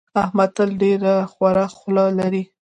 احمد 0.23 0.49
تل 0.55 0.69
ډېره 0.81 1.13
خوره 1.31 1.65
خوله 1.77 2.05
لري. 2.19 2.43